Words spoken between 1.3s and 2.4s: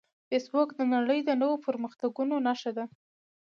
نوو پرمختګونو